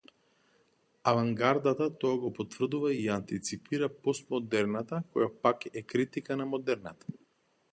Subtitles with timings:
[1.11, 7.17] Авангардата тоа го потврдува и ја антиципира постмодерната која, пак, е критика на модерната.